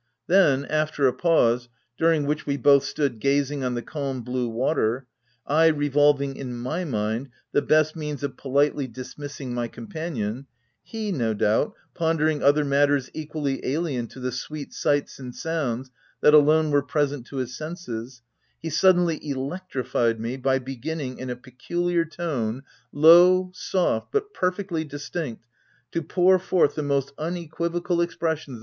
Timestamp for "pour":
26.01-26.39